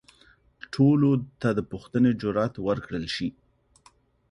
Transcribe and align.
ټولو 0.73 1.11
ته 1.41 1.49
د 1.57 1.59
پوښتنې 1.71 2.11
جرئت 2.21 2.53
ورکړل 2.67 3.05
شي. 3.15 3.27